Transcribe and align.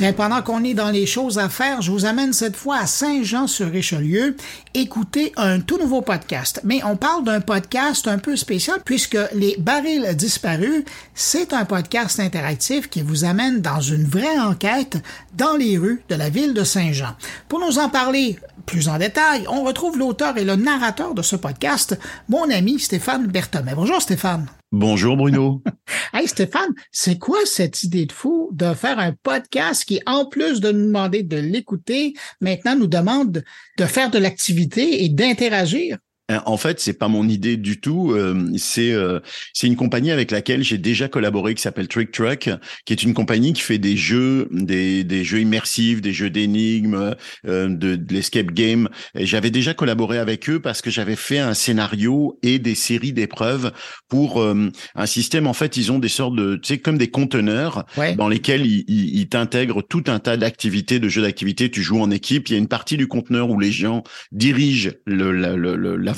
Tiens, 0.00 0.14
pendant 0.14 0.40
qu'on 0.40 0.64
est 0.64 0.72
dans 0.72 0.88
les 0.88 1.04
choses 1.04 1.38
à 1.38 1.50
faire, 1.50 1.82
je 1.82 1.90
vous 1.90 2.06
amène 2.06 2.32
cette 2.32 2.56
fois 2.56 2.78
à 2.78 2.86
Saint-Jean-sur-Richelieu 2.86 4.34
écouter 4.72 5.30
un 5.36 5.60
tout 5.60 5.76
nouveau 5.76 6.00
podcast. 6.00 6.62
Mais 6.64 6.82
on 6.84 6.96
parle 6.96 7.22
d'un 7.22 7.42
podcast 7.42 8.08
un 8.08 8.16
peu 8.16 8.34
spécial 8.34 8.78
puisque 8.82 9.18
Les 9.34 9.56
Barils 9.58 10.16
disparus, 10.16 10.84
c'est 11.12 11.52
un 11.52 11.66
podcast 11.66 12.18
interactif 12.18 12.88
qui 12.88 13.02
vous 13.02 13.26
amène 13.26 13.60
dans 13.60 13.82
une 13.82 14.06
vraie 14.06 14.38
enquête 14.38 14.96
dans 15.34 15.58
les 15.58 15.76
rues 15.76 16.02
de 16.08 16.14
la 16.14 16.30
ville 16.30 16.54
de 16.54 16.64
Saint-Jean. 16.64 17.14
Pour 17.46 17.60
nous 17.60 17.78
en 17.78 17.90
parler 17.90 18.38
plus 18.64 18.88
en 18.88 18.96
détail, 18.96 19.44
on 19.50 19.64
retrouve 19.64 19.98
l'auteur 19.98 20.38
et 20.38 20.44
le 20.44 20.56
narrateur 20.56 21.12
de 21.12 21.20
ce 21.20 21.36
podcast, 21.36 21.98
mon 22.30 22.48
ami 22.48 22.80
Stéphane 22.80 23.26
Berthomé. 23.26 23.72
Bonjour 23.76 24.00
Stéphane. 24.00 24.46
Bonjour 24.72 25.18
Bruno. 25.18 25.62
hey 26.20 26.28
Stéphane, 26.28 26.74
c'est 26.92 27.18
quoi 27.18 27.38
cette 27.46 27.82
idée 27.82 28.04
de 28.04 28.12
fou 28.12 28.50
de 28.52 28.74
faire 28.74 28.98
un 28.98 29.14
podcast 29.22 29.86
qui, 29.86 30.02
en 30.04 30.26
plus 30.26 30.60
de 30.60 30.70
nous 30.70 30.84
demander 30.84 31.22
de 31.22 31.38
l'écouter, 31.38 32.12
maintenant 32.42 32.76
nous 32.76 32.86
demande 32.86 33.42
de 33.78 33.84
faire 33.86 34.10
de 34.10 34.18
l'activité 34.18 35.02
et 35.02 35.08
d'interagir? 35.08 35.96
Euh, 36.30 36.38
en 36.46 36.56
fait, 36.56 36.80
c'est 36.80 36.98
pas 36.98 37.08
mon 37.08 37.28
idée 37.28 37.56
du 37.56 37.80
tout. 37.80 38.12
Euh, 38.12 38.50
c'est 38.56 38.92
euh, 38.92 39.20
c'est 39.52 39.66
une 39.66 39.76
compagnie 39.76 40.10
avec 40.10 40.30
laquelle 40.30 40.62
j'ai 40.62 40.78
déjà 40.78 41.08
collaboré 41.08 41.54
qui 41.54 41.62
s'appelle 41.62 41.88
Trick 41.88 42.12
Truck, 42.12 42.50
qui 42.84 42.92
est 42.92 43.02
une 43.02 43.14
compagnie 43.14 43.52
qui 43.52 43.62
fait 43.62 43.78
des 43.78 43.96
jeux, 43.96 44.48
des, 44.52 45.04
des 45.04 45.24
jeux 45.24 45.40
immersifs, 45.40 46.00
des 46.00 46.12
jeux 46.12 46.30
d'énigmes, 46.30 47.14
de, 47.44 47.68
de 47.68 48.14
l'escape 48.14 48.52
game. 48.52 48.88
J'avais 49.14 49.50
déjà 49.50 49.74
collaboré 49.74 50.18
avec 50.18 50.48
eux 50.48 50.60
parce 50.60 50.82
que 50.82 50.90
j'avais 50.90 51.16
fait 51.16 51.38
un 51.38 51.54
scénario 51.54 52.38
et 52.42 52.58
des 52.58 52.74
séries 52.74 53.12
d'épreuves 53.12 53.72
pour 54.08 54.42
un 54.42 55.06
système. 55.06 55.46
En 55.46 55.52
fait, 55.52 55.76
ils 55.76 55.92
ont 55.92 55.98
des 55.98 56.08
sortes 56.08 56.36
de, 56.36 56.56
tu 56.56 56.74
sais, 56.74 56.78
comme 56.78 56.98
des 56.98 57.10
conteneurs 57.10 57.84
dans 58.16 58.28
lesquels 58.28 58.66
ils, 58.66 58.84
ils, 58.88 59.28
t'intègrent 59.28 59.82
tout 59.82 60.04
un 60.06 60.18
tas 60.18 60.36
d'activités, 60.36 60.98
de 60.98 61.08
jeux 61.08 61.22
d'activités. 61.22 61.70
Tu 61.70 61.82
joues 61.82 62.00
en 62.00 62.10
équipe. 62.10 62.48
Il 62.48 62.52
y 62.52 62.54
a 62.54 62.58
une 62.58 62.68
partie 62.68 62.96
du 62.96 63.08
conteneur 63.08 63.50
où 63.50 63.58
les 63.58 63.72
gens 63.72 64.02
dirigent 64.32 64.90
le, 65.06 65.32
le, 65.32 65.76
le, 65.76 65.96
la 65.96 66.12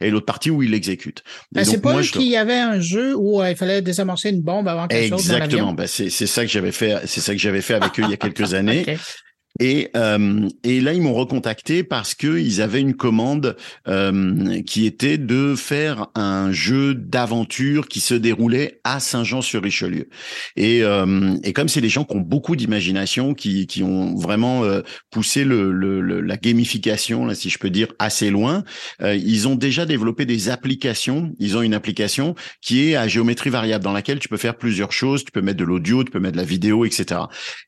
et 0.00 0.10
l'autre 0.10 0.26
partie 0.26 0.50
où 0.50 0.62
il 0.62 0.70
l'exécute. 0.70 1.22
Ben, 1.52 1.64
c'est 1.64 1.80
pas 1.80 2.00
qu'il 2.02 2.22
y 2.22 2.36
avait 2.36 2.58
un 2.58 2.80
jeu 2.80 3.14
où 3.16 3.40
euh, 3.40 3.50
il 3.50 3.56
fallait 3.56 3.82
désamorcer 3.82 4.30
une 4.30 4.42
bombe 4.42 4.68
avant 4.68 4.86
quelque 4.86 5.10
chose 5.10 5.20
Exactement. 5.20 5.72
Ben, 5.72 5.86
c'est 5.86 6.10
ça 6.10 6.44
que 6.44 6.50
j'avais 6.50 6.72
fait. 6.72 7.00
C'est 7.06 7.20
ça 7.20 7.32
que 7.32 7.40
j'avais 7.40 7.62
fait 7.62 7.74
avec 7.74 7.98
eux 7.98 8.02
il 8.04 8.10
y 8.10 8.14
a 8.14 8.16
quelques 8.16 8.54
années. 8.54 8.84
Et, 9.60 9.90
euh, 9.96 10.48
et 10.64 10.80
là, 10.80 10.94
ils 10.94 11.02
m'ont 11.02 11.12
recontacté 11.12 11.84
parce 11.84 12.14
que 12.14 12.38
ils 12.38 12.62
avaient 12.62 12.80
une 12.80 12.94
commande 12.94 13.56
euh, 13.86 14.62
qui 14.62 14.86
était 14.86 15.18
de 15.18 15.54
faire 15.54 16.08
un 16.14 16.52
jeu 16.52 16.94
d'aventure 16.94 17.86
qui 17.86 18.00
se 18.00 18.14
déroulait 18.14 18.80
à 18.84 18.98
Saint-Jean-sur-Richelieu. 18.98 20.08
Et, 20.56 20.82
euh, 20.82 21.36
et 21.44 21.52
comme 21.52 21.68
c'est 21.68 21.80
des 21.80 21.90
gens 21.90 22.04
qui 22.04 22.16
ont 22.16 22.20
beaucoup 22.20 22.56
d'imagination, 22.56 23.34
qui, 23.34 23.66
qui 23.66 23.82
ont 23.82 24.16
vraiment 24.16 24.64
euh, 24.64 24.80
poussé 25.10 25.44
le, 25.44 25.70
le, 25.70 26.00
la 26.20 26.36
gamification, 26.36 27.26
là, 27.26 27.34
si 27.34 27.50
je 27.50 27.58
peux 27.58 27.70
dire, 27.70 27.88
assez 27.98 28.30
loin, 28.30 28.64
euh, 29.02 29.14
ils 29.14 29.48
ont 29.48 29.54
déjà 29.54 29.84
développé 29.84 30.24
des 30.24 30.48
applications. 30.48 31.32
Ils 31.38 31.56
ont 31.56 31.62
une 31.62 31.74
application 31.74 32.34
qui 32.62 32.88
est 32.88 32.96
à 32.96 33.06
géométrie 33.06 33.50
variable 33.50 33.84
dans 33.84 33.92
laquelle 33.92 34.18
tu 34.18 34.28
peux 34.28 34.36
faire 34.38 34.56
plusieurs 34.56 34.92
choses. 34.92 35.24
Tu 35.24 35.30
peux 35.30 35.42
mettre 35.42 35.58
de 35.58 35.64
l'audio, 35.64 36.04
tu 36.04 36.10
peux 36.10 36.20
mettre 36.20 36.36
de 36.36 36.40
la 36.40 36.46
vidéo, 36.46 36.84
etc. 36.84 37.20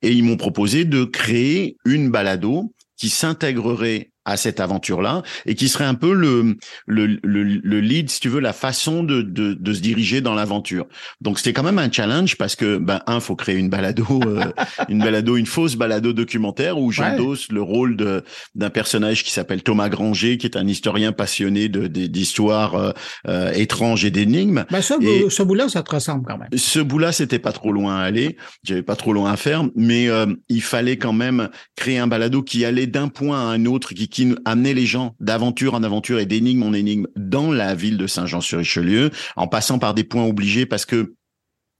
Et 0.02 0.12
ils 0.12 0.24
m'ont 0.24 0.36
proposé 0.36 0.84
de 0.84 1.04
créer 1.04 1.73
une 1.84 2.10
balado 2.10 2.72
qui 2.96 3.08
s'intégrerait 3.08 4.10
à 4.24 4.36
cette 4.36 4.60
aventure-là 4.60 5.22
et 5.46 5.54
qui 5.54 5.68
serait 5.68 5.84
un 5.84 5.94
peu 5.94 6.12
le, 6.12 6.56
le, 6.86 7.18
le, 7.22 7.80
lead, 7.80 8.10
si 8.10 8.20
tu 8.20 8.28
veux, 8.28 8.40
la 8.40 8.52
façon 8.52 9.02
de, 9.02 9.22
de, 9.22 9.54
de 9.54 9.72
se 9.72 9.80
diriger 9.80 10.20
dans 10.20 10.34
l'aventure. 10.34 10.86
Donc 11.20 11.38
c'était 11.38 11.52
quand 11.52 11.62
même 11.62 11.78
un 11.78 11.90
challenge 11.90 12.36
parce 12.36 12.56
que, 12.56 12.78
ben, 12.78 13.00
un, 13.06 13.20
faut 13.20 13.36
créer 13.36 13.56
une 13.56 13.68
balado, 13.68 14.06
euh, 14.26 14.44
une 14.88 15.00
balado, 15.00 15.36
une 15.36 15.46
fausse 15.46 15.76
balado 15.76 16.12
documentaire 16.12 16.78
où 16.78 16.90
j'endosse 16.90 17.50
le 17.50 17.62
rôle 17.62 17.96
de 17.96 18.24
d'un 18.54 18.70
personnage 18.70 19.24
qui 19.24 19.32
s'appelle 19.32 19.62
Thomas 19.62 19.88
Granger, 19.88 20.38
qui 20.38 20.46
est 20.46 20.56
un 20.56 20.66
historien 20.66 21.12
passionné 21.12 21.68
de 21.68 21.86
d'histoires 21.86 22.74
euh, 22.74 22.92
euh, 23.28 23.52
étranges 23.52 24.04
et 24.04 24.10
d'énigmes. 24.10 24.64
Ben 24.70 24.80
ça, 24.80 24.96
ce 25.28 25.42
bout-là, 25.42 25.68
ça 25.68 25.82
te 25.82 25.94
ressemble 25.94 26.24
quand 26.26 26.38
même. 26.38 26.48
Ce 26.54 26.78
bout-là, 26.78 27.12
c'était 27.12 27.38
pas 27.38 27.52
trop 27.52 27.72
loin 27.72 27.96
à 27.96 28.02
aller, 28.02 28.36
j'avais 28.62 28.82
pas 28.82 28.96
trop 28.96 29.12
loin 29.12 29.32
à 29.32 29.36
faire, 29.36 29.64
mais 29.76 30.08
il 30.48 30.62
fallait 30.62 30.96
quand 30.96 31.12
même 31.12 31.48
créer 31.76 31.98
un 31.98 32.06
balado 32.06 32.42
qui 32.42 32.64
allait 32.64 32.86
d'un 32.86 33.08
point 33.08 33.38
à 33.38 33.52
un 33.52 33.66
autre, 33.66 33.94
qui 33.94 34.08
qui 34.14 34.34
amenait 34.44 34.74
les 34.74 34.86
gens 34.86 35.16
d'aventure 35.20 35.74
en 35.74 35.82
aventure 35.82 36.20
et 36.20 36.24
d'énigme 36.24 36.62
en 36.62 36.72
énigme 36.72 37.08
dans 37.16 37.52
la 37.52 37.74
ville 37.74 37.98
de 37.98 38.06
Saint-Jean-sur-Richelieu, 38.06 39.10
en 39.36 39.48
passant 39.48 39.78
par 39.78 39.92
des 39.92 40.04
points 40.04 40.24
obligés 40.24 40.66
parce 40.66 40.86
que 40.86 41.14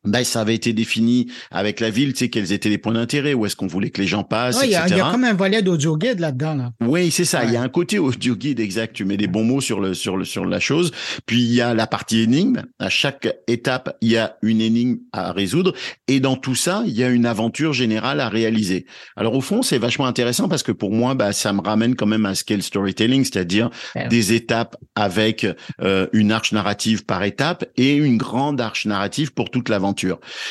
ben, 0.05 0.25
ça 0.25 0.41
avait 0.41 0.55
été 0.55 0.73
défini 0.73 1.31
avec 1.51 1.81
la 1.81 1.91
ville, 1.91 2.13
tu 2.13 2.21
sais, 2.21 2.29
quels 2.29 2.53
étaient 2.53 2.69
les 2.69 2.79
points 2.79 2.93
d'intérêt, 2.93 3.35
où 3.35 3.47
est-ce 3.47 3.57
qu'on 3.57 3.67
voulait 3.67 3.91
que 3.91 4.01
les 4.01 4.07
gens 4.07 4.25
passent, 4.25 4.61
Il 4.65 4.71
y, 4.71 4.75
a 4.75 5.11
comme 5.11 5.25
un 5.25 5.35
volet 5.35 5.63
d'audio 5.63 5.97
guide 5.97 6.21
là-dedans. 6.21 6.55
Là. 6.55 6.73
Oui, 6.81 7.11
c'est 7.11 7.25
ça. 7.25 7.45
Il 7.45 7.53
y 7.53 7.57
a 7.57 7.63
un 7.63 7.69
côté 7.69 7.99
audio 7.99 8.37
guide 8.37 8.61
exact. 8.61 8.95
Tu 8.95 9.05
mets 9.05 9.17
des 9.17 9.27
bons 9.27 9.45
mots 9.45 9.61
sur 9.61 9.81
le 9.81 9.95
sur 9.95 10.17
le 10.17 10.25
sur 10.25 10.45
la 10.45 10.61
chose. 10.61 10.93
Puis 11.27 11.43
il 11.43 11.53
y 11.53 11.61
a 11.61 11.75
la 11.75 11.87
partie 11.87 12.21
énigme. 12.21 12.63
À 12.79 12.89
chaque 12.89 13.29
étape, 13.47 13.97
il 14.01 14.13
y 14.13 14.17
a 14.17 14.37
une 14.43 14.61
énigme 14.61 14.99
à 15.13 15.33
résoudre. 15.33 15.73
Et 16.09 16.21
dans 16.21 16.37
tout 16.37 16.55
ça, 16.55 16.83
il 16.87 16.93
y 16.93 17.03
a 17.03 17.09
une 17.09 17.27
aventure 17.27 17.73
générale 17.73 18.21
à 18.21 18.29
réaliser. 18.29 18.87
Alors 19.17 19.35
au 19.35 19.41
fond, 19.41 19.63
c'est 19.63 19.79
vachement 19.79 20.07
intéressant 20.07 20.49
parce 20.49 20.63
que 20.63 20.73
pour 20.73 20.93
moi, 20.93 21.15
bah, 21.15 21.33
ça 21.33 21.53
me 21.53 21.61
ramène 21.61 21.95
quand 21.95 22.07
même 22.07 22.27
à 22.27 22.35
scale 22.35 22.63
storytelling, 22.63 23.25
c'est-à-dire 23.25 23.71
ben 23.95 24.09
des 24.09 24.33
étapes 24.35 24.77
avec 24.95 25.47
euh, 25.81 26.07
une 26.13 26.33
arche 26.33 26.53
narrative 26.53 27.05
par 27.05 27.23
étape 27.23 27.65
et 27.77 27.95
une 27.95 28.19
grande 28.19 28.61
arche 28.61 28.87
narrative 28.87 29.33
pour 29.33 29.51
toute 29.51 29.69
l'aventure. 29.69 29.94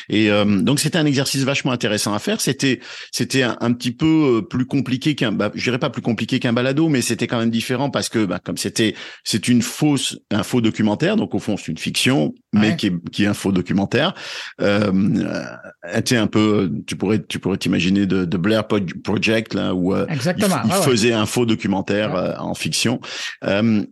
Et 0.09 0.29
euh, 0.29 0.45
donc 0.45 0.79
c'était 0.79 0.97
un 0.97 1.05
exercice 1.05 1.43
vachement 1.43 1.71
intéressant 1.71 2.13
à 2.13 2.19
faire. 2.19 2.41
C'était 2.41 2.79
c'était 3.11 3.43
un, 3.43 3.73
petit 3.73 3.91
peu 3.91 4.37
euh, 4.37 4.41
plus 4.41 4.65
compliqué 4.65 5.15
qu'un, 5.15 5.31
bah, 5.31 5.51
je 5.53 5.63
dirais 5.63 5.79
pas 5.79 5.89
plus 5.89 6.01
compliqué 6.01 6.39
qu'un 6.39 6.53
balado, 6.53 6.89
mais 6.89 7.01
c'était 7.01 7.27
quand 7.27 7.39
même 7.39 7.51
différent 7.51 7.89
parce 7.89 8.09
que 8.09 8.25
bah, 8.25 8.39
comme 8.43 8.57
c'était 8.57 8.95
c'est 9.23 9.47
une 9.47 9.61
fausse 9.61 10.17
un 10.31 10.43
faux 10.43 10.61
documentaire, 10.61 11.15
donc 11.15 11.35
au 11.35 11.39
fond 11.39 11.57
c'est 11.57 11.67
une 11.67 11.77
fiction, 11.77 12.33
mais 12.53 12.75
qui, 12.75 12.87
est, 12.87 13.09
qui 13.11 13.23
est 13.23 13.27
un 13.27 13.33
faux 13.33 13.51
documentaire. 13.51 14.13
Euh, 14.61 14.91
euh 14.93 16.01
un 16.13 16.27
peu, 16.27 16.71
tu 16.85 16.95
pourrais 16.95 17.23
tu 17.27 17.39
pourrais 17.39 17.57
t'imaginer 17.57 18.05
de, 18.05 18.25
de, 18.25 18.37
Blair 18.37 18.67
Project 18.67 19.55
là 19.55 19.73
où 19.73 19.95
Exactement. 19.95 20.57
il, 20.65 20.71
faisait 20.71 21.13
un 21.13 21.25
faux 21.25 21.47
documentaire 21.47 22.35
en 22.39 22.53
fiction. 22.53 22.99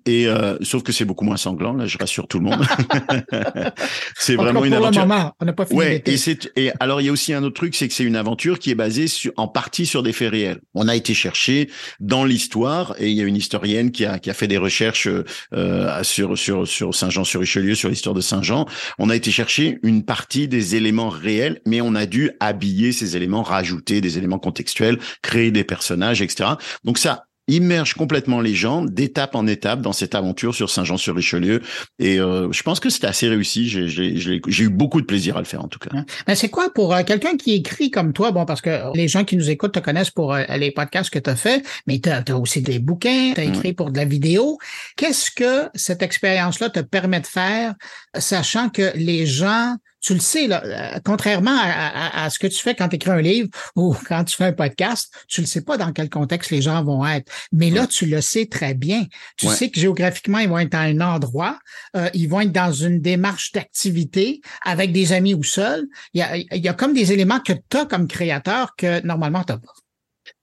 et 0.06 0.28
sauf 0.62 0.84
que 0.84 0.92
c'est 0.92 1.06
beaucoup 1.06 1.26
moins 1.26 1.38
sanglant 1.38 1.74
là, 1.74 1.86
je 1.86 1.98
rassure 1.98 2.28
tout 2.28 2.38
le 2.38 2.46
monde. 2.46 2.64
c'est 4.18 4.36
vraiment 4.36 4.66
une 4.66 4.74
aventure. 4.74 5.08
On 5.40 5.46
n'a 5.46 5.54
pas 5.54 5.66
fini. 5.66 5.80
Ouais, 5.80 6.04
et 6.06 6.18
c'est 6.18 6.52
et 6.56 6.72
alors 6.80 7.02
il 7.02 7.06
y 7.06 7.10
a 7.10 7.12
aussi 7.12 7.34
un 7.34 7.44
autre 7.44 7.56
truc, 7.56 7.76
c'est 7.76 7.88
que 7.88 7.94
c'est 7.94 8.04
une 8.04 8.16
aventure 8.16 8.60
qui 8.60 8.72
est 8.72 8.76
basée 8.76 9.08
sur, 9.08 9.32
en 9.38 9.48
partie 9.48 9.86
sur 9.86 10.04
des 10.04 10.14
faits 10.14 10.32
réels. 10.32 10.60
On 10.74 10.88
a 10.88 10.96
été 10.96 11.14
chercher 11.14 11.70
dans 12.00 12.26
l'histoire 12.26 12.96
et 13.00 13.10
il 13.10 13.18
y 13.18 13.22
a 13.22 13.26
une 13.26 13.36
historienne 13.36 13.92
qui 13.92 14.06
a 14.06 14.20
qui 14.20 14.30
a 14.30 14.34
fait 14.34 14.48
des 14.48 14.58
recherches 14.58 15.08
euh, 15.54 16.04
sur 16.04 16.38
sur 16.38 16.68
sur 16.68 16.94
Saint-Jean-sur-Richelieu, 16.94 17.76
sur 17.76 17.90
l'histoire 17.90 18.16
de 18.16 18.22
Saint-Jean. 18.22 18.51
On 19.00 19.10
a 19.10 19.16
été 19.16 19.32
chercher 19.32 19.80
une 19.84 20.04
partie 20.04 20.48
des 20.48 20.76
éléments 20.76 21.10
réels, 21.10 21.62
mais 21.66 21.82
on 21.82 21.96
a 21.96 22.06
dû 22.06 22.32
habiller 22.40 22.92
ces 22.92 23.16
éléments, 23.16 23.44
rajouter 23.44 24.02
des 24.02 24.18
éléments 24.18 24.40
contextuels, 24.40 25.00
créer 25.22 25.52
des 25.52 25.64
personnages, 25.64 26.22
etc. 26.22 26.52
Donc 26.84 26.98
ça, 26.98 27.26
immerge 27.48 27.96
complètement 27.96 28.40
les 28.40 28.54
gens 28.54 28.84
d'étape 28.84 29.36
en 29.36 29.48
étape 29.48 29.82
dans 29.82 29.94
cette 29.94 30.16
aventure 30.16 30.56
sur 30.56 30.70
Saint-Jean-sur-Richelieu. 30.70 31.62
Et 32.00 32.20
euh, 32.20 32.52
je 32.52 32.64
pense 32.64 32.80
que 32.80 32.90
c'était 32.90 33.08
assez 33.08 33.28
réussi. 33.28 33.68
J'ai 33.68 34.64
eu 34.64 34.70
beaucoup 34.70 35.02
de 35.02 35.06
plaisir 35.06 35.38
à 35.38 35.40
le 35.40 35.46
faire 35.46 35.64
en 35.64 35.68
tout 35.68 35.80
cas. 35.80 35.90
Ben 36.28 36.36
c'est 36.36 36.50
quoi 36.50 36.72
pour 36.74 36.94
euh, 36.94 37.04
quelqu'un 37.04 37.38
qui 37.38 37.54
écrit 37.54 37.92
comme 37.92 38.14
toi? 38.14 38.32
Bon, 38.32 38.46
parce 38.46 38.62
que 38.62 38.96
les 38.96 39.08
gens 39.08 39.24
qui 39.24 39.38
nous 39.38 39.50
écoutent 39.50 39.74
te 39.74 39.80
connaissent 39.80 40.12
pour 40.12 40.34
euh, 40.34 40.44
les 40.58 40.72
podcasts 40.72 41.10
que 41.10 41.20
tu 41.20 41.30
as 41.30 41.36
fait, 41.36 41.64
mais 41.88 42.00
tu 42.00 42.10
as, 42.10 42.24
aussi 42.38 42.62
des 42.62 42.80
bouquins, 42.80 43.34
tu 43.36 43.42
as 43.42 43.44
écrit 43.44 43.74
pour 43.74 43.92
de 43.92 43.98
la 43.98 44.06
vidéo. 44.06 44.58
Qu'est-ce 44.96 45.32
que 45.32 45.70
cette 45.76 46.02
expérience-là 46.02 46.70
te 46.70 46.80
permet 46.80 47.20
de 47.20 47.28
faire, 47.28 47.74
sachant 48.18 48.70
que 48.70 48.92
les 48.96 49.26
gens 49.26 49.76
tu 50.02 50.14
le 50.14 50.20
sais, 50.20 50.48
là, 50.48 50.64
euh, 50.66 51.00
contrairement 51.06 51.56
à, 51.56 52.30
ce 52.30 52.40
que 52.40 52.48
tu 52.48 52.58
fais 52.58 52.76
quand 52.76 52.90
tu 52.90 52.96
écris 52.96 53.12
un 53.12 53.22
livre 53.22 53.50
ou 53.76 53.96
quand 54.08 54.24
tu 54.24 54.36
fais 54.36 54.46
un 54.46 54.54
podcast, 54.54 55.14
tu 55.28 55.42
le 55.42 55.48
sais 55.48 55.62
pas 55.62 55.78
dans 55.78 55.92
quel 55.94 56.10
contexte 56.10 56.52
les 56.52 56.62
gens 56.62 56.84
vont 56.84 57.06
être. 57.06 57.32
Mais 57.52 57.70
là, 57.70 57.88
tu 57.88 58.06
le 58.06 58.22
sais 58.22 58.48
très 58.48 58.74
bien. 58.74 59.06
Tu 59.38 59.48
sais 59.48 59.70
que 59.70 59.80
géographiquement, 59.80 60.40
ils 60.40 60.50
vont 60.50 60.60
être 60.60 60.76
à 60.76 60.82
un 60.82 61.00
endroit, 61.02 61.60
euh, 61.96 62.10
ils 62.14 62.28
vont 62.28 62.42
être 62.42 62.52
dans 62.52 62.74
une 62.74 63.00
démarche 63.00 63.52
d'activité 63.52 64.42
avec 64.66 64.92
des 64.92 65.14
amis 65.14 65.34
ou 65.34 65.44
seuls. 65.44 65.88
Il 66.14 66.20
y 66.20 66.24
a, 66.24 66.38
il 66.38 66.64
y 66.64 66.68
a 66.68 66.74
comme 66.74 66.94
des 66.94 67.14
éléments 67.14 67.40
que 67.40 67.54
tu 67.54 67.78
as 67.78 67.86
comme 67.86 68.08
créateur 68.08 68.76
que 68.76 69.06
normalement 69.06 69.44
tu 69.44 69.54
n'as 69.54 69.60
pas. 69.60 69.74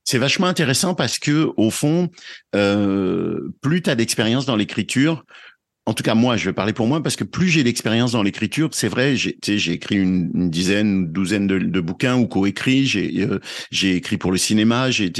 C'est 0.05 0.19
vachement 0.19 0.47
intéressant 0.47 0.95
parce 0.95 1.19
que 1.19 1.51
au 1.59 1.71
fond, 1.71 2.09
euh, 2.55 3.55
plus 3.61 3.83
tu 3.83 3.91
as 3.91 3.95
d'expérience 3.95 4.47
dans 4.47 4.57
l'écriture, 4.57 5.25
en 5.89 5.95
tout 5.95 6.03
cas 6.03 6.15
moi, 6.15 6.37
je 6.37 6.45
vais 6.45 6.53
parler 6.53 6.75
pour 6.75 6.87
moi 6.87 7.03
parce 7.03 7.17
que 7.17 7.25
plus 7.25 7.49
j'ai 7.49 7.65
d'expérience 7.65 8.13
dans 8.13 8.23
l'écriture, 8.23 8.69
c'est 8.73 8.89
vrai, 8.89 9.17
j'ai 9.17 9.73
écrit 9.73 9.97
une, 9.97 10.31
une, 10.35 10.51
dizaine, 10.51 10.87
une 10.87 11.13
douzaine 11.13 11.47
de, 11.47 11.59
de 11.59 11.81
bouquins 11.81 12.19
ou 12.19 12.27
coécrits, 12.27 12.85
j'ai 12.85 13.27
euh, 13.27 13.41
écrit 13.83 14.19
pour 14.19 14.31
le 14.31 14.37
cinéma, 14.37 14.91
j'ai 14.91 15.11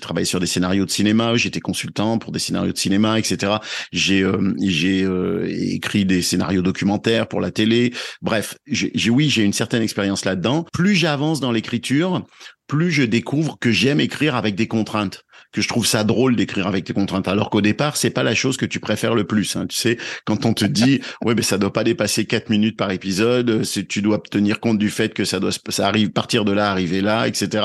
travaillé 0.00 0.24
sur 0.24 0.40
des 0.40 0.46
scénarios 0.46 0.84
de 0.84 0.90
cinéma, 0.90 1.34
été 1.36 1.60
consultant 1.60 2.18
pour 2.18 2.32
des 2.32 2.40
scénarios 2.40 2.72
de 2.72 2.78
cinéma, 2.78 3.20
etc. 3.20 3.52
J'ai 3.92 4.22
euh, 4.22 4.52
euh, 4.60 5.46
écrit 5.48 6.04
des 6.04 6.22
scénarios 6.22 6.62
documentaires 6.62 7.28
pour 7.28 7.40
la 7.40 7.52
télé. 7.52 7.92
Bref, 8.20 8.56
j'ai 8.66 9.10
oui, 9.10 9.30
j'ai 9.30 9.44
une 9.44 9.52
certaine 9.52 9.82
expérience 9.82 10.24
là-dedans. 10.24 10.66
Plus 10.72 10.96
j'avance 10.96 11.38
dans 11.38 11.52
l'écriture, 11.52 12.26
plus 12.70 12.92
je 12.92 13.02
découvre 13.02 13.58
que 13.58 13.72
j'aime 13.72 13.98
écrire 13.98 14.36
avec 14.36 14.54
des 14.54 14.68
contraintes 14.68 15.24
que 15.52 15.60
je 15.60 15.66
trouve 15.66 15.84
ça 15.84 16.04
drôle 16.04 16.36
d'écrire 16.36 16.68
avec 16.68 16.86
des 16.86 16.92
contraintes. 16.92 17.26
Alors 17.26 17.50
qu'au 17.50 17.60
départ, 17.60 17.96
c'est 17.96 18.10
pas 18.10 18.22
la 18.22 18.36
chose 18.36 18.56
que 18.56 18.66
tu 18.66 18.78
préfères 18.78 19.16
le 19.16 19.24
plus. 19.24 19.56
Hein. 19.56 19.66
Tu 19.66 19.76
sais, 19.76 19.98
quand 20.24 20.46
on 20.46 20.54
te 20.54 20.64
dit, 20.66 21.00
ouais, 21.24 21.34
mais 21.34 21.42
ça 21.42 21.58
doit 21.58 21.72
pas 21.72 21.82
dépasser 21.82 22.24
quatre 22.24 22.50
minutes 22.50 22.76
par 22.76 22.92
épisode, 22.92 23.64
c'est 23.64 23.88
tu 23.88 24.02
dois 24.02 24.22
tenir 24.30 24.60
compte 24.60 24.78
du 24.78 24.90
fait 24.90 25.12
que 25.12 25.24
ça 25.24 25.40
doit, 25.40 25.50
ça 25.68 25.88
arrive 25.88 26.10
partir 26.10 26.44
de 26.44 26.52
là, 26.52 26.70
arriver 26.70 27.00
là, 27.00 27.26
etc. 27.26 27.64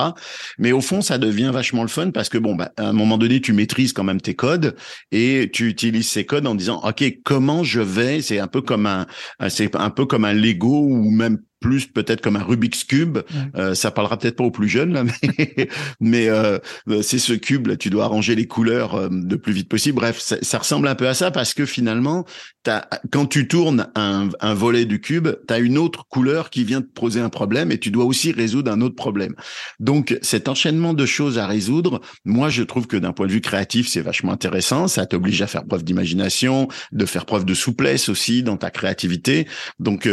Mais 0.57 0.71
au 0.71 0.81
fond, 0.81 1.01
ça 1.01 1.19
devient 1.19 1.51
vachement 1.53 1.83
le 1.83 1.87
fun 1.87 2.09
parce 2.09 2.29
que 2.29 2.39
bon, 2.39 2.55
bah, 2.55 2.71
à 2.77 2.87
un 2.87 2.93
moment 2.93 3.19
donné, 3.19 3.39
tu 3.39 3.53
maîtrises 3.53 3.93
quand 3.93 4.03
même 4.03 4.21
tes 4.21 4.33
codes 4.33 4.75
et 5.11 5.51
tu 5.53 5.67
utilises 5.67 6.09
ces 6.09 6.25
codes 6.25 6.47
en 6.47 6.55
disant, 6.55 6.81
ok, 6.83 7.03
comment 7.23 7.63
je 7.63 7.81
vais? 7.81 8.21
C'est 8.21 8.39
un 8.39 8.47
peu 8.47 8.61
comme 8.61 8.87
un, 8.87 9.05
c'est 9.49 9.75
un 9.75 9.91
peu 9.91 10.07
comme 10.07 10.25
un 10.25 10.33
Lego 10.33 10.87
ou 10.87 11.11
même 11.11 11.37
plus 11.65 11.87
peut-être 11.87 12.21
comme 12.21 12.35
un 12.35 12.43
Rubik's 12.43 12.83
cube. 12.83 13.17
Euh, 13.55 13.73
ça 13.73 13.89
parlera 13.89 14.19
peut-être 14.19 14.35
pas 14.35 14.43
aux 14.43 14.51
plus 14.51 14.69
jeunes 14.69 14.93
là, 14.93 15.03
mais, 15.03 15.69
mais 15.99 16.29
euh, 16.29 16.59
c'est 17.01 17.17
ce 17.17 17.33
cube 17.33 17.67
là. 17.67 17.75
Tu 17.75 17.89
dois 17.89 18.03
arranger 18.03 18.35
les 18.35 18.45
couleurs 18.45 18.93
euh, 18.93 19.09
le 19.11 19.37
plus 19.39 19.51
vite 19.51 19.67
possible. 19.67 19.95
Bref, 19.95 20.19
ça, 20.19 20.37
ça, 20.43 20.59
ressemble 20.59 20.87
un 20.87 20.93
peu 20.93 21.07
à 21.07 21.15
ça 21.15 21.31
parce 21.31 21.55
que 21.55 21.65
finalement, 21.65 22.23
as, 22.67 22.87
quand 23.11 23.25
tu 23.25 23.47
tournes 23.47 23.87
un, 23.95 24.29
un 24.41 24.53
volet 24.53 24.85
du 24.85 25.01
cube, 25.01 25.29
tu 25.47 25.53
as 25.53 25.57
une 25.57 25.79
autre 25.79 26.05
couleur 26.07 26.51
qui 26.51 26.63
vient 26.63 26.81
te 26.81 26.87
poser 26.87 27.19
un 27.19 27.29
problème 27.29 27.71
et 27.71 27.79
tu 27.79 27.89
dois 27.89 28.05
aussi 28.05 28.31
résoudre 28.31 28.71
un 28.71 28.81
autre 28.81 28.95
problème. 28.95 29.33
Donc 29.79 30.15
cet 30.21 30.47
enchaînement 30.47 30.93
de 30.93 31.05
choses 31.07 31.39
à 31.39 31.47
résoudre, 31.47 31.99
moi 32.25 32.49
je 32.49 32.61
trouve 32.61 32.85
que 32.85 32.97
d'un 32.97 33.11
point 33.11 33.25
de 33.25 33.31
vue 33.31 33.41
créatif, 33.41 33.87
c'est 33.87 34.01
vachement 34.01 34.33
intéressant. 34.33 34.87
Ça 34.87 35.07
t'oblige 35.07 35.41
à 35.41 35.47
faire 35.47 35.65
preuve 35.65 35.83
d'imagination, 35.83 36.67
de 36.91 37.05
faire 37.07 37.25
preuve 37.25 37.45
de 37.45 37.55
souplesse 37.55 38.07
aussi 38.07 38.43
dans 38.43 38.57
ta 38.57 38.69
créativité. 38.69 39.47
Donc 39.79 40.07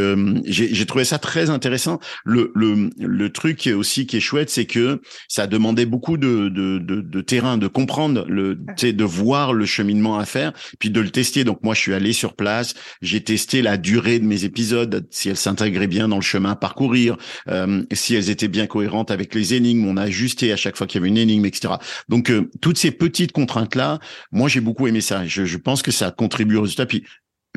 j'ai 0.47 0.87
trouvé 0.87 1.05
ça 1.05 1.19
très 1.43 1.51
intéressant. 1.51 1.99
Le, 2.25 2.53
le, 2.55 2.91
le 2.99 3.33
truc 3.33 3.69
aussi 3.75 4.07
qui 4.07 4.17
est 4.19 4.21
chouette, 4.21 4.49
c'est 4.49 4.65
que 4.65 5.01
ça 5.29 5.47
demandait 5.47 5.87
beaucoup 5.87 6.17
de, 6.17 6.49
de, 6.49 6.79
de, 6.79 7.01
de 7.01 7.21
terrain, 7.21 7.59
de 7.59 7.67
comprendre, 7.67 8.25
le, 8.29 8.55
de 8.55 9.05
voir 9.05 9.53
le 9.53 9.67
cheminement 9.67 10.19
à 10.19 10.25
faire, 10.25 10.53
puis 10.79 10.91
de 10.91 11.01
le 11.01 11.11
tester. 11.11 11.43
Donc 11.43 11.63
moi, 11.63 11.75
je 11.75 11.81
suis 11.81 11.95
allé 11.95 12.13
sur 12.13 12.35
place, 12.35 12.75
j'ai 13.01 13.23
testé 13.23 13.61
la 13.61 13.77
durée 13.77 14.21
de 14.21 14.25
mes 14.25 14.45
épisodes, 14.45 15.07
si 15.11 15.31
elles 15.31 15.37
s'intégraient 15.37 15.89
bien 15.89 16.07
dans 16.07 16.17
le 16.17 16.23
chemin 16.23 16.53
à 16.53 16.57
parcourir, 16.57 17.17
euh, 17.49 17.83
si 17.93 18.15
elles 18.15 18.31
étaient 18.31 18.49
bien 18.49 18.67
cohérentes 18.67 19.11
avec 19.11 19.35
les 19.35 19.55
énigmes, 19.55 19.87
on 19.87 19.97
a 19.97 20.03
ajusté 20.03 20.53
à 20.53 20.57
chaque 20.57 20.77
fois 20.77 20.87
qu'il 20.87 21.01
y 21.01 21.03
avait 21.03 21.09
une 21.09 21.19
énigme, 21.19 21.47
etc. 21.47 21.75
Donc 22.09 22.31
euh, 22.31 22.49
toutes 22.61 22.79
ces 22.79 22.93
petites 22.93 23.33
contraintes-là, 23.33 23.99
moi 24.31 24.49
j'ai 24.49 24.61
beaucoup 24.61 24.87
aimé 24.87 25.01
ça. 25.01 25.27
Je, 25.27 25.45
je 25.45 25.59
pense 25.59 25.83
que 25.83 25.91
ça 25.91 26.11
contribue 26.13 26.57
au 26.57 26.63
résultat. 26.63 26.87
Puis 26.87 27.05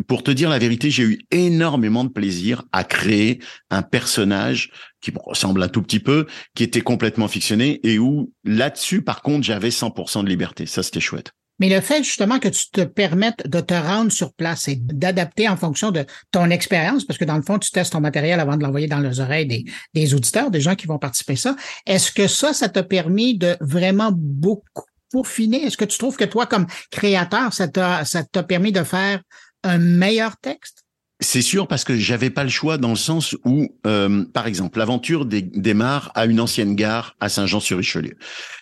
pour 0.08 0.24
te 0.24 0.32
dire 0.32 0.50
la 0.50 0.60
vérité, 0.60 0.90
j'ai 0.90 1.04
eu 1.04 1.20
énormément 1.32 2.04
de 2.04 2.10
plaisir 2.10 2.64
à 2.72 2.84
créer 2.84 3.40
un 3.70 3.82
personnage 3.82 4.72
qui 5.02 5.12
me 5.12 5.20
ressemble 5.20 5.64
un 5.64 5.70
tout 5.70 5.82
petit 5.82 6.00
peu, 6.00 6.26
qui 6.54 6.64
était 6.64 6.82
complètement 6.82 7.28
fictionné 7.28 7.80
et 7.84 7.98
où 7.98 8.32
là-dessus, 8.44 9.02
par 9.02 9.22
contre, 9.22 9.44
j'avais 9.44 9.70
100% 9.70 10.24
de 10.24 10.30
liberté. 10.30 10.66
Ça, 10.66 10.84
c'était 10.84 11.00
chouette. 11.00 11.32
Mais 11.60 11.70
le 11.70 11.80
fait 11.80 12.04
justement 12.04 12.40
que 12.40 12.50
tu 12.50 12.70
te 12.70 12.82
permettes 12.82 13.48
de 13.48 13.62
te 13.62 13.74
rendre 13.74 14.12
sur 14.12 14.34
place 14.34 14.68
et 14.68 14.76
d'adapter 14.76 15.48
en 15.48 15.56
fonction 15.56 15.92
de 15.92 16.06
ton 16.32 16.50
expérience, 16.50 17.06
parce 17.06 17.18
que 17.18 17.24
dans 17.24 17.38
le 17.38 17.44
fond, 17.44 17.60
tu 17.60 17.72
testes 17.72 17.94
ton 17.94 18.02
matériel 18.02 18.42
avant 18.42 18.58
de 18.58 18.64
l'envoyer 18.64 18.88
dans 18.88 19.00
les 19.00 19.22
oreilles 19.22 19.66
des, 19.94 20.14
auditeurs, 20.14 20.52
des 20.52 20.60
gens 20.60 20.76
qui 20.76 20.88
vont 20.88 21.00
participer 21.00 21.34
à 21.34 21.38
ça, 21.38 21.56
est-ce 21.86 22.12
que 22.12 22.28
ça, 22.28 22.54
ça 22.54 22.68
t'a 22.68 22.84
permis 22.84 23.38
de 23.38 23.56
vraiment 23.62 24.12
beaucoup 24.14 24.84
peaufiner? 25.14 25.64
Est-ce 25.64 25.78
que 25.78 25.86
tu 25.86 25.98
trouves 25.98 26.18
que 26.18 26.26
toi, 26.26 26.46
comme 26.46 26.68
créateur, 26.92 27.54
ça 27.54 27.70
t'a, 27.70 28.04
ça 28.04 28.26
t'a 28.26 28.44
permis 28.44 28.74
de 28.74 28.84
faire 28.84 29.22
un 29.66 29.80
meilleur 29.80 30.38
texte? 30.38 30.85
C'est 31.22 31.42
sûr 31.42 31.70
parce 31.70 31.86
que 31.86 31.96
j'avais 31.96 32.30
pas 32.30 32.44
le 32.44 32.50
choix 32.50 32.78
dans 32.78 32.90
le 32.90 32.98
sens 32.98 33.38
où, 33.46 33.70
euh, 33.88 34.26
par 34.34 34.48
exemple, 34.48 34.80
l'aventure 34.80 35.26
démarre 35.26 36.12
à 36.14 36.26
une 36.26 36.42
ancienne 36.42 36.76
gare 36.76 37.16
à 37.22 37.30
Saint-Jean-sur-Richelieu. 37.30 38.18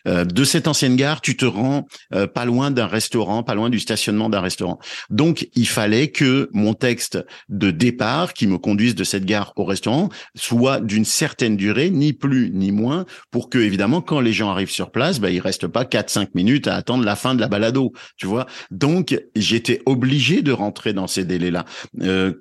Euh, 0.07 0.23
de 0.23 0.43
cette 0.43 0.67
ancienne 0.67 0.95
gare, 0.95 1.21
tu 1.21 1.35
te 1.35 1.45
rends 1.45 1.87
euh, 2.13 2.27
pas 2.27 2.45
loin 2.45 2.69
d'un 2.69 2.85
restaurant, 2.85 3.41
pas 3.41 3.55
loin 3.55 3.71
du 3.71 3.79
stationnement 3.79 4.29
d'un 4.29 4.39
restaurant. 4.39 4.77
Donc, 5.09 5.47
il 5.55 5.67
fallait 5.67 6.09
que 6.09 6.51
mon 6.53 6.75
texte 6.75 7.17
de 7.49 7.71
départ, 7.71 8.33
qui 8.33 8.45
me 8.45 8.59
conduise 8.59 8.93
de 8.93 9.03
cette 9.03 9.25
gare 9.25 9.53
au 9.55 9.65
restaurant, 9.65 10.09
soit 10.35 10.79
d'une 10.79 11.05
certaine 11.05 11.57
durée, 11.57 11.89
ni 11.89 12.13
plus 12.13 12.51
ni 12.53 12.71
moins, 12.71 13.05
pour 13.31 13.49
que 13.49 13.57
évidemment, 13.57 14.01
quand 14.01 14.19
les 14.19 14.33
gens 14.33 14.51
arrivent 14.51 14.69
sur 14.69 14.91
place, 14.91 15.19
bah, 15.19 15.31
il 15.31 15.39
reste 15.39 15.65
pas 15.65 15.85
4-5 15.85 16.29
minutes 16.35 16.67
à 16.67 16.75
attendre 16.75 17.03
la 17.03 17.15
fin 17.15 17.33
de 17.33 17.41
la 17.41 17.47
balado, 17.47 17.93
tu 18.15 18.27
vois. 18.27 18.45
Donc, 18.69 19.19
j'étais 19.35 19.81
obligé 19.87 20.43
de 20.43 20.51
rentrer 20.51 20.93
dans 20.93 21.07
ces 21.07 21.25
délais-là 21.25 21.65